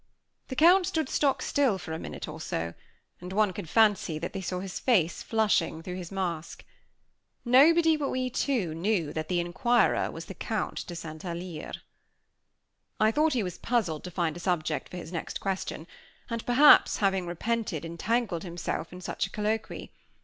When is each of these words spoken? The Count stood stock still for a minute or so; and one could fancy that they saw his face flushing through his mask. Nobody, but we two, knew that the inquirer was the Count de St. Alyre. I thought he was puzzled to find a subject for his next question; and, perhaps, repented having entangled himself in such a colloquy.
The 0.47 0.55
Count 0.55 0.87
stood 0.87 1.09
stock 1.09 1.43
still 1.43 1.77
for 1.77 1.93
a 1.93 1.99
minute 1.99 2.27
or 2.27 2.41
so; 2.41 2.73
and 3.19 3.31
one 3.31 3.53
could 3.53 3.69
fancy 3.69 4.17
that 4.17 4.33
they 4.33 4.41
saw 4.41 4.57
his 4.59 4.79
face 4.79 5.21
flushing 5.21 5.83
through 5.83 5.97
his 5.97 6.11
mask. 6.11 6.65
Nobody, 7.45 7.95
but 7.97 8.09
we 8.09 8.31
two, 8.31 8.73
knew 8.73 9.13
that 9.13 9.27
the 9.27 9.39
inquirer 9.39 10.09
was 10.09 10.25
the 10.25 10.33
Count 10.33 10.87
de 10.87 10.95
St. 10.95 11.23
Alyre. 11.23 11.73
I 12.99 13.11
thought 13.11 13.33
he 13.33 13.43
was 13.43 13.59
puzzled 13.59 14.03
to 14.05 14.09
find 14.09 14.35
a 14.35 14.39
subject 14.39 14.89
for 14.89 14.97
his 14.97 15.11
next 15.13 15.39
question; 15.39 15.85
and, 16.31 16.43
perhaps, 16.47 16.99
repented 16.99 17.83
having 17.83 17.91
entangled 17.91 18.41
himself 18.41 18.91
in 18.91 19.01
such 19.01 19.27
a 19.27 19.29
colloquy. 19.29 19.91